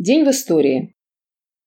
День 0.00 0.24
в 0.24 0.30
истории. 0.30 0.94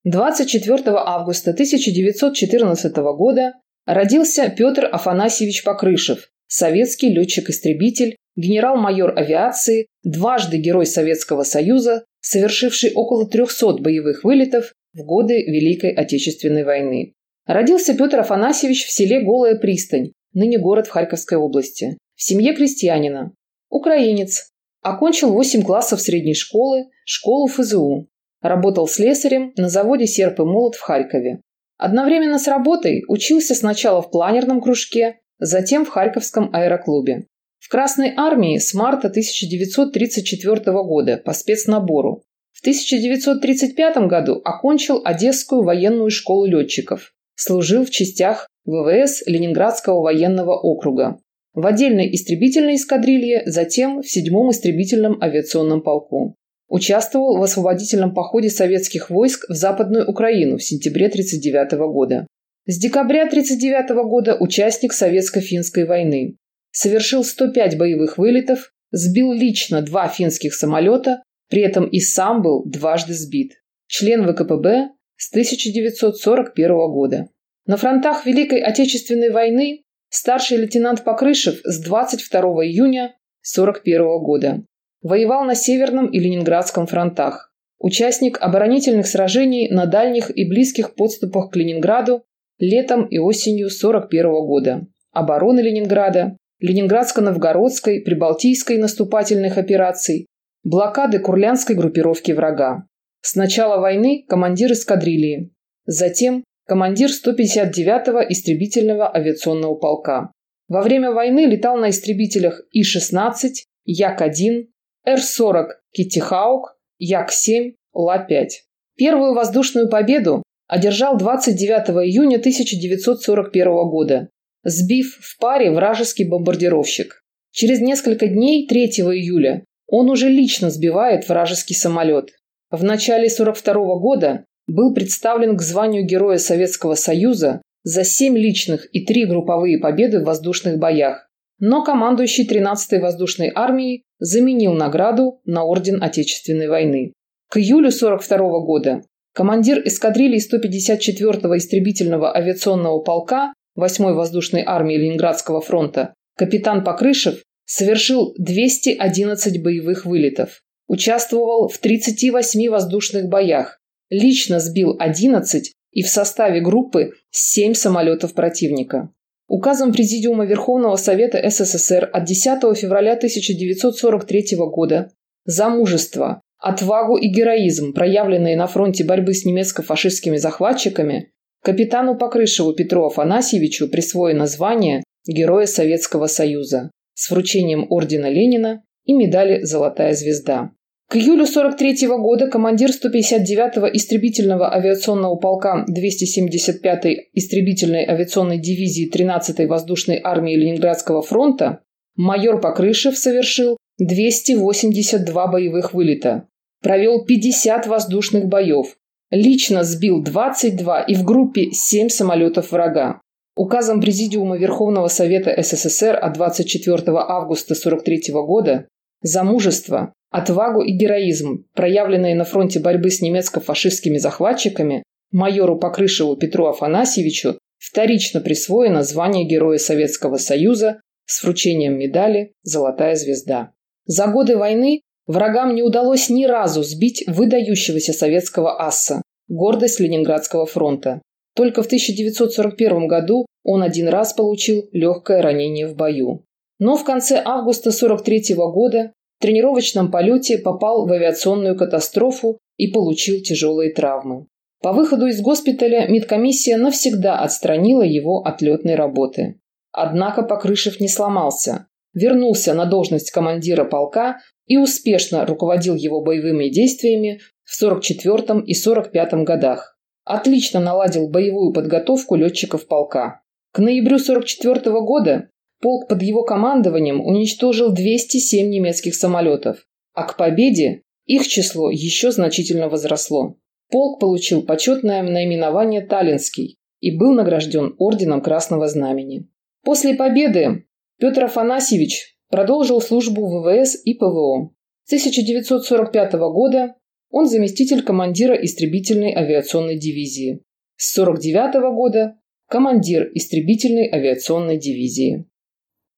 24 0.05 0.81
августа 0.87 1.51
1914 1.51 2.96
года 3.16 3.54
родился 3.86 4.50
Петр 4.50 4.90
Афанасьевич 4.92 5.63
Покрышев, 5.63 6.32
советский 6.48 7.09
летчик-истребитель, 7.14 8.16
генерал-майор 8.36 9.16
авиации, 9.16 9.86
дважды 10.02 10.57
Герой 10.57 10.88
Советского 10.88 11.43
Союза, 11.43 12.05
совершивший 12.21 12.91
около 12.96 13.30
300 13.30 13.73
боевых 13.73 14.23
вылетов 14.23 14.73
в 14.93 15.04
годы 15.05 15.36
Великой 15.36 15.91
Отечественной 15.91 16.63
войны. 16.63 17.13
Родился 17.45 17.95
Петр 17.95 18.21
Афанасьевич 18.21 18.88
в 18.88 18.91
селе 18.91 19.21
Голая 19.21 19.59
Пристань, 19.59 20.11
ныне 20.34 20.57
город 20.57 20.88
в 20.88 20.89
Харьковской 20.89 21.38
области, 21.38 22.00
в 22.15 22.23
семье 22.23 22.55
крестьянина. 22.55 23.31
Украинец. 23.70 24.50
Окончил 24.81 25.31
8 25.31 25.61
классов 25.61 26.02
средней 26.02 26.34
школы, 26.34 26.86
школу 27.05 27.45
ФЗУ. 27.45 28.07
Работал 28.44 28.89
слесарем 28.89 29.54
на 29.56 29.70
заводе 29.70 30.06
«Серп 30.06 30.42
и 30.42 30.43
молот» 30.43 30.75
в 30.75 30.82
Харькове. 30.82 31.39
Одновременно 31.78 32.38
с 32.38 32.47
работой 32.47 33.03
учился 33.07 33.55
сначала 33.55 34.02
в 34.02 34.11
планерном 34.11 34.59
кружке, 34.59 35.21
затем 35.39 35.85
в 35.85 35.89
Харьковском 35.89 36.49
аэроклубе. 36.52 37.27
В 37.59 37.69
Красной 37.69 38.13
армии 38.17 38.57
с 38.57 38.73
марта 38.73 39.07
1934 39.07 40.59
года 40.83 41.21
по 41.23 41.31
спецнабору. 41.31 42.23
В 42.52 42.59
1935 42.59 43.97
году 44.09 44.41
окончил 44.44 45.02
Одесскую 45.05 45.63
военную 45.63 46.09
школу 46.09 46.45
летчиков. 46.45 47.13
Служил 47.35 47.85
в 47.85 47.91
частях 47.91 48.49
ВВС 48.66 49.23
Ленинградского 49.25 50.02
военного 50.02 50.59
округа. 50.59 51.17
В 51.53 51.66
отдельной 51.66 52.13
истребительной 52.13 52.75
эскадрилье, 52.75 53.44
затем 53.45 54.02
в 54.02 54.05
7-м 54.05 54.52
истребительном 54.52 55.21
авиационном 55.21 55.81
полку. 55.81 56.35
Участвовал 56.73 57.37
в 57.37 57.43
освободительном 57.43 58.15
походе 58.15 58.49
советских 58.49 59.11
войск 59.11 59.45
в 59.47 59.53
Западную 59.53 60.09
Украину 60.09 60.57
в 60.57 60.63
сентябре 60.63 61.05
1939 61.05 61.73
года. 61.93 62.25
С 62.65 62.80
декабря 62.80 63.27
1939 63.27 63.89
года 64.09 64.35
участник 64.39 64.91
Советско-финской 64.91 65.85
войны. 65.85 66.35
Совершил 66.71 67.23
105 67.23 67.77
боевых 67.77 68.17
вылетов, 68.17 68.71
сбил 68.89 69.33
лично 69.33 69.83
два 69.83 70.07
финских 70.07 70.55
самолета, 70.55 71.21
при 71.47 71.61
этом 71.61 71.85
и 71.85 71.99
сам 71.99 72.41
был 72.41 72.65
дважды 72.65 73.13
сбит. 73.13 73.52
Член 73.85 74.25
ВКПБ 74.25 74.89
с 75.15 75.30
1941 75.30 76.69
года. 76.91 77.27
На 77.67 77.77
фронтах 77.77 78.25
Великой 78.25 78.61
Отечественной 78.61 79.30
войны 79.30 79.83
старший 80.09 80.58
лейтенант 80.58 81.03
Покрышев 81.03 81.59
с 81.63 81.80
22 81.83 82.39
июня 82.65 83.15
1941 83.43 84.23
года. 84.23 84.63
Воевал 85.03 85.43
на 85.43 85.53
Северном 85.53 86.07
и 86.07 86.17
Ленинградском 86.17 86.87
фронтах. 86.87 87.53
Участник 87.77 88.37
оборонительных 88.39 89.05
сражений 89.05 89.69
на 89.69 89.85
дальних 89.85 90.35
и 90.35 90.47
близких 90.47 90.95
подступах 90.95 91.51
к 91.51 91.57
Ленинграду 91.57 92.23
летом 92.57 93.05
и 93.07 93.17
осенью 93.17 93.67
1941 93.67 94.31
года. 94.47 94.87
Обороны 95.11 95.59
Ленинграда, 95.59 96.37
Ленинградско-Новгородской, 96.61 97.99
Прибалтийской 97.99 98.77
наступательных 98.77 99.57
операций, 99.57 100.27
блокады 100.63 101.19
Курлянской 101.19 101.75
группировки 101.75 102.31
врага. 102.31 102.87
С 103.19 103.35
начала 103.35 103.81
войны 103.81 104.23
командир 104.29 104.71
эскадрильи, 104.71 105.51
затем 105.85 106.45
командир 106.65 107.09
159-го 107.09 108.21
истребительного 108.29 109.13
авиационного 109.13 109.75
полка. 109.75 110.31
Во 110.69 110.81
время 110.81 111.11
войны 111.11 111.41
летал 111.45 111.75
на 111.75 111.89
истребителях 111.89 112.61
И-16, 112.71 113.49
Як-1, 113.85 114.67
Р-40 115.05 115.67
Китти-Хаук, 115.91 116.77
Як-7, 116.97 117.73
Ла-5. 117.93 118.47
Первую 118.95 119.33
воздушную 119.33 119.89
победу 119.89 120.43
одержал 120.67 121.17
29 121.17 121.89
июня 122.07 122.37
1941 122.37 123.65
года, 123.89 124.29
сбив 124.63 125.17
в 125.19 125.37
паре 125.39 125.71
вражеский 125.71 126.27
бомбардировщик. 126.27 127.21
Через 127.52 127.81
несколько 127.81 128.28
дней, 128.28 128.68
3 128.68 128.86
июля, 128.86 129.66
он 129.88 130.09
уже 130.09 130.30
лично 130.30 130.69
сбивает 130.69 131.28
вражеский 131.28 131.75
самолет. 131.75 132.31
В 132.72 132.84
начале 132.84 133.28
1942 133.28 134.00
года 134.00 134.46
был 134.68 134.94
представлен 134.94 135.58
к 135.58 135.62
званию 135.62 136.06
Героя 136.06 136.38
Советского 136.38 136.96
Союза 136.96 137.62
за 137.84 138.03
7 138.03 138.38
личных 138.38 138.88
и 138.96 139.06
3 139.06 139.25
групповые 139.25 139.80
победы 139.80 140.22
в 140.22 140.24
воздушных 140.24 140.80
боях, 140.80 141.30
но 141.66 141.81
командующий 141.81 142.46
13-й 142.46 143.00
воздушной 143.00 143.50
армией 143.56 144.03
заменил 144.19 144.74
награду 144.74 145.40
на 145.46 145.63
Орден 145.63 146.03
Отечественной 146.03 146.68
войны. 146.68 147.13
К 147.50 147.56
июлю 147.56 147.88
1942 147.88 148.66
года 148.66 149.01
командир 149.34 149.81
эскадрильи 149.85 150.40
154-го 150.40 151.56
истребительного 151.56 152.35
авиационного 152.35 153.00
полка 153.00 153.53
8-й 153.79 154.13
воздушной 154.13 154.63
армии 154.66 154.97
Ленинградского 154.97 155.62
фронта 155.62 156.13
капитан 156.35 156.84
Покрышев 156.84 157.41
совершил 157.63 158.35
211 158.38 159.63
боевых 159.63 160.06
вылетов, 160.06 160.63
участвовал 160.90 161.69
в 161.69 161.78
38 161.78 162.69
воздушных 162.69 163.30
боях, 163.30 163.80
лично 164.09 164.59
сбил 164.59 164.97
11 165.00 165.72
и 165.91 166.03
в 166.03 166.09
составе 166.09 166.59
группы 166.59 167.12
7 167.31 167.74
самолетов 167.74 168.34
противника. 168.34 169.13
Указом 169.53 169.94
Президиума 169.94 170.47
Верховного 170.47 170.96
Совета 170.96 171.40
СССР 171.47 172.09
от 172.12 172.25
10 172.25 172.75
февраля 172.75 173.14
1943 173.14 174.58
года 174.58 175.12
за 175.46 175.69
мужество, 175.69 176.41
отвагу 176.58 177.18
и 177.18 177.28
героизм, 177.28 177.94
проявленные 177.94 178.58
на 178.58 178.66
фронте 178.66 179.03
борьбы 179.03 179.36
с 179.36 179.46
немецко-фашистскими 179.46 180.38
захватчиками, 180.38 181.30
капитану 181.62 182.18
Покрышеву 182.18 182.74
Петру 182.74 183.06
Афанасьевичу 183.06 183.90
присвоено 183.90 184.47
звание 184.47 185.03
Героя 185.28 185.68
Советского 185.68 186.25
Союза 186.25 186.90
с 187.13 187.30
вручением 187.30 187.86
Ордена 187.92 188.31
Ленина 188.31 188.81
и 189.06 189.13
медали 189.13 189.62
«Золотая 189.62 190.16
звезда». 190.16 190.72
К 191.13 191.18
июлю 191.18 191.46
43 191.46 192.07
-го 192.07 192.18
года 192.18 192.47
командир 192.47 192.90
159-го 192.90 193.85
истребительного 193.85 194.74
авиационного 194.74 195.35
полка 195.35 195.85
275-й 195.88 197.29
истребительной 197.34 198.03
авиационной 198.03 198.57
дивизии 198.57 199.12
13-й 199.13 199.68
воздушной 199.68 200.19
армии 200.24 200.56
Ленинградского 200.56 201.22
фронта 201.22 201.81
майор 202.16 202.59
Покрышев 202.59 203.16
совершил 203.16 203.78
282 204.00 205.47
боевых 205.50 205.94
вылета, 205.94 206.47
провел 206.81 207.24
50 207.24 207.85
воздушных 207.85 208.47
боев, 208.47 208.97
лично 209.30 209.84
сбил 209.84 210.24
22 210.24 211.01
и 211.01 211.13
в 211.13 211.24
группе 211.24 211.69
7 211.72 212.09
самолетов 212.09 212.72
врага. 212.72 213.22
Указом 213.56 214.01
Президиума 214.01 214.57
Верховного 214.57 215.09
Совета 215.09 215.53
СССР 215.62 216.18
от 216.19 216.34
24 216.34 217.03
августа 217.06 217.75
1943 217.75 218.34
года 218.34 218.88
за 219.22 219.44
мужество, 219.44 220.12
отвагу 220.34 220.82
и 220.82 220.92
героизм, 220.92 221.66
проявленные 221.76 222.36
на 222.36 222.44
фронте 222.44 222.80
борьбы 222.80 223.12
с 223.12 223.22
немецко-фашистскими 223.22 224.18
захватчиками, 224.18 225.04
майору 225.32 225.78
Покрышеву 225.78 226.36
Петру 226.36 226.66
Афанасьевичу 226.66 227.60
вторично 227.78 228.42
присвоено 228.42 229.04
звание 229.04 229.46
Героя 229.46 229.78
Советского 229.78 230.38
Союза 230.38 231.02
с 231.26 231.44
вручением 231.44 232.00
медали 232.00 232.54
«Золотая 232.64 233.16
звезда». 233.16 233.74
За 234.06 234.26
годы 234.26 234.58
войны 234.58 235.02
врагам 235.28 235.76
не 235.76 235.84
удалось 235.84 236.30
ни 236.30 236.46
разу 236.46 236.82
сбить 236.82 237.24
выдающегося 237.28 238.12
советского 238.12 238.84
асса, 238.84 239.22
гордость 239.48 240.00
Ленинградского 240.00 240.66
фронта. 240.66 241.22
Только 241.56 241.84
в 241.84 241.86
1941 241.86 243.08
году 243.08 243.46
он 243.64 243.84
один 243.84 244.08
раз 244.08 244.34
получил 244.34 244.90
легкое 244.92 245.44
ранение 245.44 245.88
в 245.88 245.96
бою. 245.96 246.44
Но 246.80 246.98
в 246.98 247.04
конце 247.04 247.40
августа 247.46 247.90
1943 247.90 248.56
года 248.56 249.14
тренировочном 249.44 250.09
полете 250.09 250.58
попал 250.58 251.06
в 251.06 251.12
авиационную 251.12 251.78
катастрофу 251.78 252.59
и 252.78 252.88
получил 252.88 253.42
тяжелые 253.42 253.94
травмы. 253.94 254.48
По 254.81 254.94
выходу 254.94 255.28
из 255.28 255.42
госпиталя 255.42 256.07
медкомиссия 256.07 256.78
навсегда 256.78 257.40
отстранила 257.40 258.04
его 258.04 258.40
от 258.40 258.62
летной 258.62 258.95
работы. 258.95 259.60
Однако 259.92 260.44
Покрышев 260.44 261.01
не 261.01 261.10
сломался, 261.10 261.88
вернулся 262.13 262.74
на 262.74 262.86
должность 262.86 263.31
командира 263.31 263.84
полка 263.84 264.40
и 264.66 264.78
успешно 264.78 265.45
руководил 265.45 265.95
его 265.95 266.22
боевыми 266.22 266.69
действиями 266.69 267.42
в 267.66 267.75
44 267.75 268.62
и 268.66 268.74
45 268.74 269.34
годах. 269.44 269.98
Отлично 270.24 270.80
наладил 270.80 271.30
боевую 271.30 271.74
подготовку 271.74 272.36
летчиков 272.36 272.88
полка. 272.88 273.42
К 273.74 273.80
ноябрю 273.80 274.16
1944 274.16 275.01
года 275.01 275.50
полк 275.83 276.07
под 276.07 276.24
его 276.24 276.44
командованием 276.44 277.19
уничтожил 277.19 277.91
207 277.91 278.69
немецких 278.69 279.13
самолетов, 279.13 279.85
а 280.13 280.24
к 280.24 280.38
победе 280.38 281.01
их 281.25 281.45
число 281.45 281.91
еще 281.91 282.31
значительно 282.31 282.88
возросло. 282.88 283.57
Полк 283.91 284.21
получил 284.21 284.63
почетное 284.63 285.21
наименование 285.21 286.00
«Таллинский» 286.00 286.77
и 287.01 287.15
был 287.15 287.33
награжден 287.33 287.95
Орденом 288.00 288.41
Красного 288.41 288.88
Знамени. 288.88 289.50
После 289.83 290.13
победы 290.13 290.85
Петр 291.19 291.44
Афанасьевич 291.44 292.38
продолжил 292.50 293.01
службу 293.01 293.45
ВВС 293.45 294.01
и 294.06 294.13
ПВО. 294.13 294.74
С 295.03 295.12
1945 295.12 296.33
года 296.33 296.95
он 297.30 297.45
заместитель 297.45 298.03
командира 298.03 298.56
истребительной 298.56 299.33
авиационной 299.35 299.97
дивизии. 299.97 300.63
С 300.95 301.18
1949 301.18 301.94
года 301.94 302.38
командир 302.69 303.30
истребительной 303.33 304.09
авиационной 304.09 304.77
дивизии. 304.77 305.45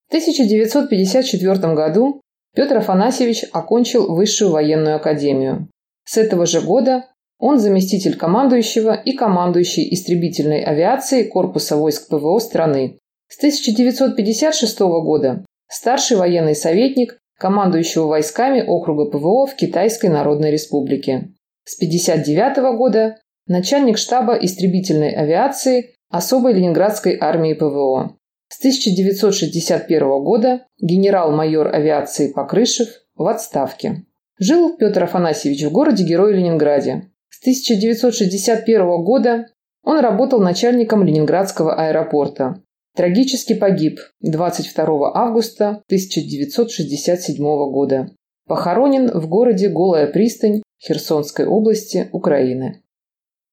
В 0.08 0.10
1954 0.10 1.74
году 1.74 2.22
Петр 2.56 2.78
Афанасьевич 2.78 3.46
окончил 3.52 4.14
Высшую 4.14 4.52
военную 4.52 4.96
академию. 4.96 5.68
С 6.06 6.18
этого 6.18 6.46
же 6.46 6.62
года 6.62 7.06
он 7.40 7.60
заместитель 7.60 8.16
командующего 8.16 8.94
и 8.94 9.14
командующий 9.14 9.94
истребительной 9.94 10.64
авиацией 10.64 11.28
Корпуса 11.28 11.76
войск 11.76 12.08
ПВО 12.08 12.40
страны. 12.40 13.00
С 13.28 13.38
1956 13.38 14.80
года 14.80 15.44
старший 15.68 16.18
военный 16.18 16.56
советник 16.56 17.18
командующего 17.38 18.06
войсками 18.06 18.62
округа 18.62 19.10
ПВО 19.12 19.48
в 19.48 19.56
Китайской 19.56 20.08
Народной 20.08 20.52
Республике. 20.52 21.32
С 21.66 21.76
1959 21.78 22.78
года 22.78 23.18
начальник 23.48 23.98
штаба 23.98 24.36
истребительной 24.36 25.12
авиации 25.12 25.96
особой 26.10 26.54
Ленинградской 26.54 27.18
армии 27.20 27.54
ПВО. 27.54 28.16
С 28.48 28.60
1961 28.60 30.00
года 30.24 30.66
генерал-майор 30.80 31.74
авиации 31.74 32.32
Покрышев 32.32 32.88
в 33.16 33.28
отставке. 33.28 34.06
Жил 34.38 34.78
Петр 34.78 35.04
Афанасьевич 35.04 35.64
в 35.64 35.72
городе 35.72 36.04
Герой 36.04 36.34
Ленинграде. 36.34 37.10
С 37.30 37.42
1961 37.42 39.04
года 39.04 39.48
он 39.84 40.00
работал 40.00 40.40
начальником 40.40 41.04
Ленинградского 41.04 41.76
аэропорта. 41.76 42.62
Трагически 42.96 43.54
погиб 43.54 44.00
22 44.22 45.12
августа 45.14 45.82
1967 45.88 47.44
года. 47.44 48.12
Похоронен 48.48 49.10
в 49.12 49.28
городе 49.28 49.70
Голая 49.70 50.08
пристань 50.08 50.62
Херсонской 50.80 51.46
области, 51.46 52.10
Украины. 52.12 52.84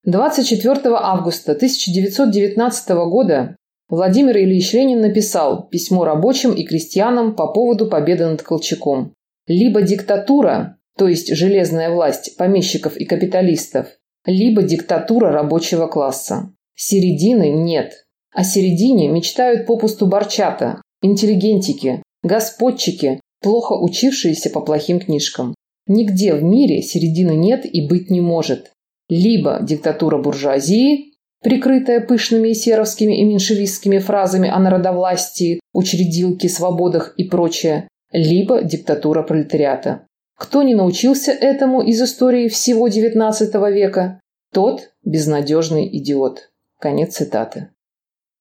24 0.04 0.80
августа 0.96 1.52
1919 1.52 2.90
года 3.08 3.56
Владимир 3.92 4.38
Ильич 4.38 4.72
Ленин 4.72 5.02
написал 5.02 5.68
письмо 5.68 6.06
рабочим 6.06 6.54
и 6.54 6.64
крестьянам 6.64 7.36
по 7.36 7.48
поводу 7.48 7.88
победы 7.88 8.24
над 8.24 8.40
Колчаком. 8.40 9.12
Либо 9.46 9.82
диктатура, 9.82 10.78
то 10.96 11.08
есть 11.08 11.36
железная 11.36 11.90
власть 11.90 12.38
помещиков 12.38 12.96
и 12.96 13.04
капиталистов, 13.04 13.88
либо 14.24 14.62
диктатура 14.62 15.30
рабочего 15.30 15.88
класса. 15.88 16.54
Середины 16.74 17.50
нет. 17.50 18.06
О 18.34 18.44
середине 18.44 19.08
мечтают 19.08 19.66
попусту 19.66 20.06
барчата, 20.06 20.80
интеллигентики, 21.02 22.02
господчики, 22.22 23.20
плохо 23.42 23.74
учившиеся 23.74 24.48
по 24.48 24.62
плохим 24.62 25.00
книжкам. 25.00 25.54
Нигде 25.86 26.32
в 26.32 26.42
мире 26.42 26.80
середины 26.80 27.32
нет 27.32 27.66
и 27.70 27.86
быть 27.86 28.08
не 28.08 28.22
может. 28.22 28.72
Либо 29.10 29.58
диктатура 29.62 30.16
буржуазии, 30.16 31.11
прикрытая 31.42 32.00
пышными 32.00 32.52
серовскими 32.52 33.20
и 33.20 33.24
меньшевистскими 33.24 33.98
фразами 33.98 34.48
о 34.48 34.58
народовластии, 34.58 35.60
учредилке, 35.72 36.48
свободах 36.48 37.14
и 37.16 37.24
прочее, 37.24 37.88
либо 38.12 38.62
диктатура 38.62 39.22
пролетариата. 39.22 40.06
Кто 40.36 40.62
не 40.62 40.74
научился 40.74 41.32
этому 41.32 41.82
из 41.82 42.00
истории 42.02 42.48
всего 42.48 42.88
XIX 42.88 43.72
века, 43.72 44.20
тот 44.52 44.90
безнадежный 45.04 45.88
идиот. 45.98 46.50
Конец 46.78 47.16
цитаты. 47.16 47.70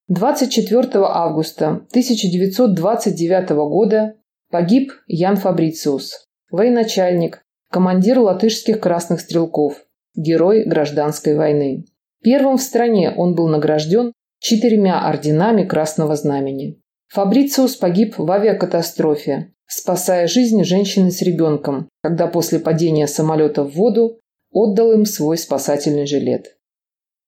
24 0.07 0.89
августа 1.05 1.67
1929 1.91 3.49
года 3.49 4.15
погиб 4.49 4.91
Ян 5.07 5.37
Фабрициус, 5.37 6.25
военачальник, 6.49 7.41
командир 7.69 8.19
латышских 8.19 8.81
красных 8.81 9.21
стрелков, 9.21 9.85
герой 10.15 10.65
гражданской 10.65 11.35
войны. 11.35 11.85
Первым 12.23 12.57
в 12.57 12.61
стране 12.61 13.13
он 13.15 13.35
был 13.35 13.47
награжден 13.47 14.13
четырьмя 14.39 15.07
орденами 15.07 15.65
Красного 15.65 16.15
Знамени. 16.15 16.79
Фабрициус 17.09 17.75
погиб 17.75 18.15
в 18.17 18.31
авиакатастрофе, 18.31 19.53
спасая 19.67 20.27
жизнь 20.27 20.63
женщины 20.63 21.11
с 21.11 21.21
ребенком, 21.21 21.89
когда 22.03 22.27
после 22.27 22.59
падения 22.59 23.07
самолета 23.07 23.63
в 23.63 23.73
воду 23.73 24.19
отдал 24.51 24.91
им 24.91 25.05
свой 25.05 25.37
спасательный 25.37 26.05
жилет. 26.05 26.57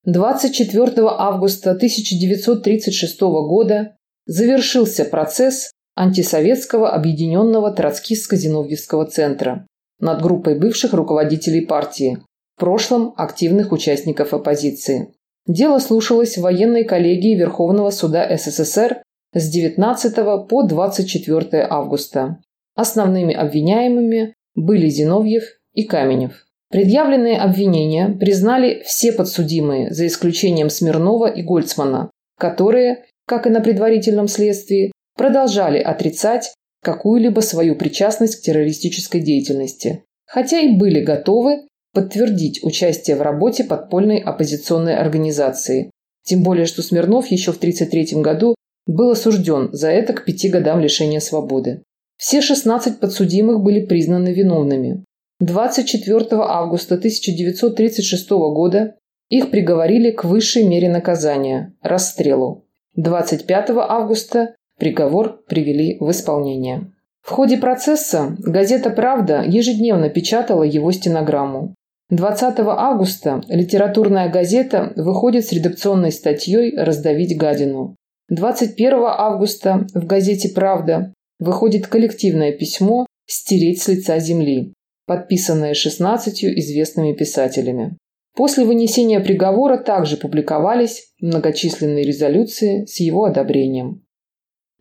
24 0.06 0.92
августа 1.08 1.72
1936 1.72 3.22
года 3.22 3.96
завершился 4.26 5.06
процесс 5.06 5.72
антисоветского 5.96 6.92
объединенного 6.92 7.74
Троцкистско-Зиновьевского 7.74 9.06
центра 9.06 9.66
над 10.00 10.22
группой 10.22 10.60
бывших 10.60 10.94
руководителей 10.94 11.62
партии, 11.62 12.20
в 12.56 12.60
прошлом 12.60 13.14
активных 13.18 13.72
участников 13.72 14.34
оппозиции. 14.34 15.14
Дело 15.48 15.80
слушалось 15.80 16.38
в 16.38 16.42
военной 16.42 16.84
коллегии 16.84 17.36
Верховного 17.36 17.90
суда 17.90 18.28
СССР 18.36 19.02
с 19.34 19.50
19 19.50 20.48
по 20.48 20.64
24 20.64 21.68
августа. 21.70 22.40
Основными 22.76 23.34
обвиняемыми 23.34 24.34
были 24.56 24.88
Зиновьев 24.88 25.44
и 25.74 25.84
Каменев. 25.84 26.46
Предъявленные 26.72 27.38
обвинения 27.38 28.10
признали 28.10 28.82
все 28.86 29.12
подсудимые, 29.12 29.94
за 29.94 30.08
исключением 30.08 30.70
Смирнова 30.70 31.28
и 31.28 31.44
Гольцмана, 31.44 32.10
которые, 32.40 33.06
как 33.28 33.46
и 33.46 33.50
на 33.50 33.62
предварительном 33.62 34.28
следствии, 34.28 34.92
продолжали 35.16 35.78
отрицать 35.78 36.54
какую-либо 36.82 37.42
свою 37.42 37.76
причастность 37.76 38.38
к 38.38 38.42
террористической 38.42 39.22
деятельности, 39.22 40.04
хотя 40.26 40.60
и 40.60 40.76
были 40.76 41.02
готовы 41.02 41.68
подтвердить 41.94 42.64
участие 42.64 43.16
в 43.16 43.22
работе 43.22 43.64
подпольной 43.64 44.18
оппозиционной 44.20 44.96
организации. 44.96 45.92
Тем 46.24 46.44
более, 46.44 46.66
что 46.66 46.82
Смирнов 46.82 47.28
еще 47.28 47.52
в 47.52 47.58
1933 47.58 48.22
году 48.22 48.56
был 48.86 49.12
осужден 49.12 49.70
за 49.72 49.90
это 49.90 50.14
к 50.14 50.26
пяти 50.26 50.50
годам 50.50 50.80
лишения 50.80 51.20
свободы. 51.20 51.84
Все 52.18 52.42
16 52.42 53.00
подсудимых 53.00 53.62
были 53.62 53.86
признаны 53.86 54.34
виновными. 54.34 55.04
24 55.40 56.26
августа 56.32 56.96
1936 56.96 58.30
года 58.30 58.96
их 59.30 59.52
приговорили 59.52 60.12
к 60.12 60.24
высшей 60.24 60.64
мере 60.64 60.90
наказания– 60.90 61.74
расстрелу. 61.82 62.66
25 62.96 63.72
августа 63.72 64.56
приговор 64.78 65.44
привели 65.48 65.98
в 66.00 66.12
исполнение. 66.12 66.92
В 67.22 67.32
ходе 67.32 67.58
процесса 67.58 68.36
газета 68.40 68.90
«Правда» 68.90 69.44
ежедневно 69.46 70.10
печатала 70.10 70.64
его 70.64 70.92
стенограмму. 70.92 71.74
20 72.16 72.60
августа 72.60 73.42
литературная 73.48 74.30
газета 74.30 74.94
выходит 74.96 75.48
с 75.48 75.52
редакционной 75.52 76.12
статьей 76.12 76.78
«Раздавить 76.78 77.36
гадину». 77.36 77.96
21 78.30 78.94
августа 79.06 79.88
в 79.96 80.06
газете 80.06 80.50
«Правда» 80.50 81.12
выходит 81.40 81.88
коллективное 81.88 82.52
письмо 82.52 83.08
«Стереть 83.26 83.82
с 83.82 83.88
лица 83.88 84.20
земли», 84.20 84.74
подписанное 85.08 85.74
16 85.74 86.44
известными 86.44 87.14
писателями. 87.14 87.98
После 88.36 88.64
вынесения 88.64 89.20
приговора 89.20 89.78
также 89.78 90.18
публиковались 90.18 91.14
многочисленные 91.20 92.04
резолюции 92.04 92.86
с 92.86 93.00
его 93.00 93.26
одобрением. 93.26 94.06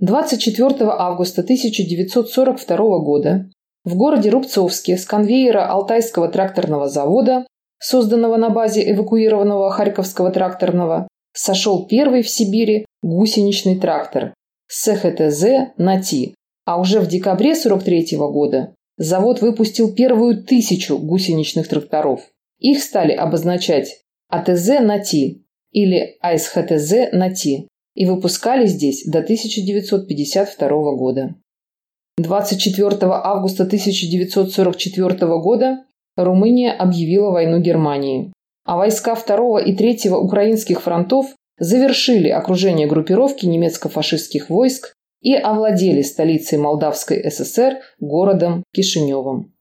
24 0.01 0.75
августа 0.81 1.41
1942 1.41 2.77
года 2.99 3.51
в 3.85 3.97
городе 3.97 4.31
Рубцовске 4.31 4.97
с 4.97 5.05
конвейера 5.05 5.67
Алтайского 5.69 6.29
тракторного 6.29 6.89
завода, 6.89 7.47
созданного 7.79 8.37
на 8.37 8.51
базе 8.51 8.91
эвакуированного 8.93 9.71
Харьковского 9.71 10.31
тракторного, 10.31 11.09
сошел 11.35 11.87
первый 11.87 12.23
в 12.23 12.29
Сибири 12.29 12.87
гусеничный 13.03 13.79
трактор 13.79 14.35
СХТЗ 14.69 15.75
«Нати», 15.77 16.35
а 16.65 16.81
уже 16.81 17.01
в 17.01 17.09
декабре 17.09 17.53
1943 17.53 18.19
года 18.19 18.75
завод 18.97 19.41
выпустил 19.41 19.93
первую 19.93 20.45
тысячу 20.45 20.99
гусеничных 20.99 21.69
тракторов. 21.69 22.21
Их 22.59 22.83
стали 22.83 23.13
обозначать 23.13 24.03
АТЗ 24.29 24.81
«Нати» 24.81 25.45
или 25.73 26.17
АСХТЗ 26.21 27.13
«Нати» 27.13 27.69
и 27.95 28.07
выпускали 28.07 28.67
здесь 28.67 29.05
до 29.05 29.19
1952 29.19 30.69
года. 30.97 31.35
24 32.19 32.97
августа 33.01 33.65
1944 33.65 35.39
года 35.39 35.85
Румыния 36.17 36.73
объявила 36.73 37.31
войну 37.31 37.59
Германии, 37.59 38.33
а 38.65 38.77
войска 38.77 39.15
2 39.15 39.63
и 39.63 39.75
3 39.75 40.11
украинских 40.11 40.83
фронтов 40.83 41.27
завершили 41.59 42.29
окружение 42.29 42.87
группировки 42.87 43.47
немецко-фашистских 43.47 44.51
войск 44.51 44.95
и 45.23 45.35
овладели 45.35 46.03
столицей 46.03 46.59
Молдавской 46.59 47.31
ССР 47.31 47.79
городом 47.99 48.65
Кишиневым. 48.75 49.55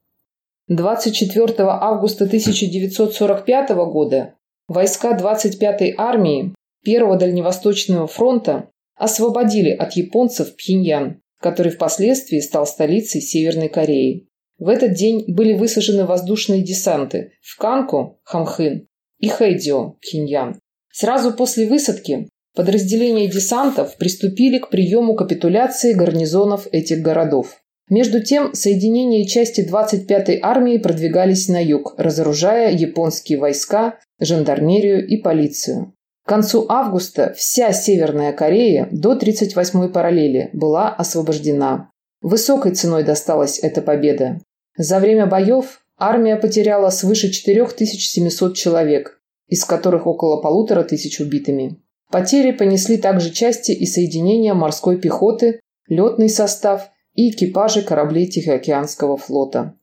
24 0.68 1.54
августа 1.60 2.26
1945 2.26 3.70
года 3.70 4.34
войска 4.68 5.18
25-й 5.18 5.96
армии 5.98 6.54
Первого 6.84 7.18
Дальневосточного 7.18 8.08
фронта 8.08 8.70
освободили 8.96 9.70
от 9.70 9.94
японцев 9.94 10.56
Пхеньян, 10.56 11.22
который 11.42 11.72
впоследствии 11.72 12.40
стал 12.40 12.66
столицей 12.66 13.22
Северной 13.22 13.70
Кореи. 13.70 14.28
В 14.58 14.68
этот 14.68 14.94
день 14.94 15.26
были 15.28 15.54
высажены 15.54 16.06
воздушные 16.06 16.62
десанты 16.62 17.34
в 17.42 17.58
Канку, 17.58 18.20
Хамхын, 18.24 18.88
и 19.18 19.28
Хэдио, 19.28 19.98
Пхеньян. 20.02 20.60
Сразу 20.92 21.34
после 21.34 21.68
высадки 21.68 22.30
подразделения 22.56 23.28
десантов 23.28 23.98
приступили 23.98 24.60
к 24.60 24.70
приему 24.70 25.16
капитуляции 25.16 25.94
гарнизонов 25.94 26.68
этих 26.72 27.02
городов. 27.02 27.58
Между 27.90 28.24
тем, 28.24 28.54
соединения 28.54 29.26
части 29.26 29.68
25-й 29.68 30.40
армии 30.42 30.78
продвигались 30.78 31.48
на 31.50 31.64
юг, 31.64 31.96
разоружая 31.98 32.72
японские 32.72 33.38
войска, 33.38 34.00
жандармерию 34.20 35.06
и 35.06 35.18
полицию. 35.18 35.94
Концу 36.32 36.66
августа 36.70 37.34
вся 37.36 37.74
Северная 37.74 38.32
Корея 38.32 38.88
до 38.90 39.18
38-й 39.18 39.90
параллели 39.90 40.50
была 40.54 40.88
освобождена. 40.88 41.92
Высокой 42.22 42.74
ценой 42.74 43.04
досталась 43.04 43.60
эта 43.60 43.82
победа. 43.82 44.40
За 44.78 45.00
время 45.00 45.26
боев 45.26 45.82
армия 45.98 46.38
потеряла 46.38 46.90
свыше 46.90 47.32
4700 47.32 48.56
человек, 48.56 49.20
из 49.50 49.66
которых 49.66 50.08
около 50.08 50.42
полутора 50.42 50.86
тысяч 50.86 51.20
убитыми. 51.20 51.82
Потери 52.10 52.54
понесли 52.54 52.96
также 52.96 53.32
части 53.32 53.74
и 53.74 53.86
соединения 53.86 54.54
морской 54.54 55.02
пехоты, 55.02 55.60
летный 55.90 56.30
состав 56.30 56.92
и 57.14 57.32
экипажи 57.32 57.82
кораблей 57.82 58.28
Тихоокеанского 58.28 59.18
флота. 59.18 59.76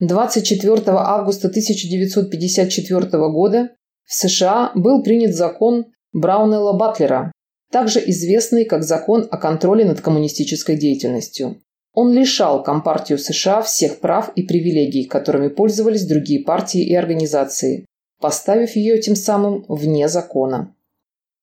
24 0.00 0.80
августа 0.86 1.48
1954 1.48 3.08
года 3.28 3.76
в 4.06 4.14
США 4.14 4.72
был 4.74 5.02
принят 5.02 5.34
закон 5.34 5.86
Браунелла 6.12 6.72
Батлера, 6.72 7.32
также 7.70 7.98
известный 8.10 8.64
как 8.64 8.84
закон 8.84 9.28
о 9.30 9.36
контроле 9.36 9.84
над 9.84 10.00
коммунистической 10.00 10.76
деятельностью. 10.76 11.60
Он 11.92 12.12
лишал 12.12 12.62
Компартию 12.62 13.18
США 13.18 13.62
всех 13.62 14.00
прав 14.00 14.30
и 14.34 14.42
привилегий, 14.42 15.04
которыми 15.04 15.48
пользовались 15.48 16.06
другие 16.06 16.44
партии 16.44 16.82
и 16.82 16.94
организации, 16.94 17.86
поставив 18.20 18.76
ее 18.76 18.98
тем 18.98 19.16
самым 19.16 19.64
вне 19.68 20.08
закона. 20.08 20.74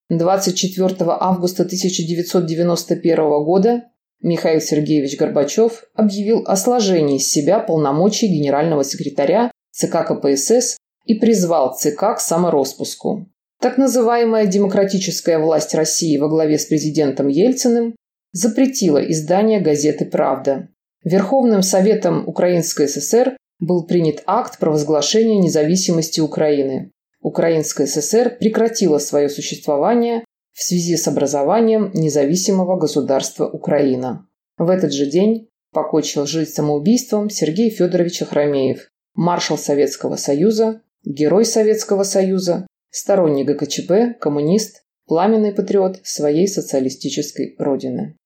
24 0.10 0.96
августа 1.00 1.64
1991 1.64 3.16
года 3.44 3.84
Михаил 4.22 4.62
Сергеевич 4.62 5.18
Горбачев 5.18 5.86
объявил 5.96 6.44
о 6.46 6.56
сложении 6.56 7.18
из 7.18 7.28
себя 7.28 7.60
полномочий 7.60 8.28
генерального 8.28 8.84
секретаря 8.84 9.52
ЦК 9.72 10.08
КПСС 10.08 10.78
и 11.06 11.16
призвал 11.16 11.76
ЦК 11.76 12.16
к 12.16 12.20
самороспуску. 12.20 13.28
Так 13.62 13.78
называемая 13.78 14.46
демократическая 14.46 15.40
власть 15.40 15.74
России 15.74 16.18
во 16.18 16.28
главе 16.28 16.58
с 16.58 16.66
президентом 16.66 17.28
Ельциным 17.28 17.96
запретила 18.32 18.98
издание 18.98 19.62
газеты 19.62 20.06
«Правда». 20.06 20.70
Верховным 21.04 21.64
Советом 21.64 22.28
Украинской 22.28 22.88
ССР 22.88 23.38
был 23.60 23.86
принят 23.86 24.24
акт 24.26 24.60
провозглашения 24.60 25.38
независимости 25.38 26.20
Украины. 26.20 26.92
Украинская 27.22 27.88
ССР 27.88 28.38
прекратила 28.38 28.98
свое 28.98 29.30
существование 29.30 30.26
в 30.54 30.62
связи 30.62 30.98
с 30.98 31.08
образованием 31.08 31.92
независимого 31.94 32.78
государства 32.78 33.48
Украина. 33.48 34.28
В 34.58 34.70
этот 34.70 34.94
же 34.94 35.06
день 35.06 35.50
покончил 35.72 36.26
жизнь 36.26 36.52
самоубийством 36.52 37.30
Сергей 37.30 37.70
Федорович 37.70 38.22
Охромеев, 38.22 38.90
маршал 39.16 39.58
Советского 39.58 40.16
Союза, 40.16 40.82
герой 41.04 41.46
Советского 41.46 42.04
Союза, 42.04 42.68
сторонник 42.90 43.48
ГКЧП, 43.48 44.20
коммунист, 44.20 44.84
пламенный 45.06 45.54
патриот 45.54 46.00
своей 46.04 46.48
социалистической 46.48 47.56
родины. 47.58 48.18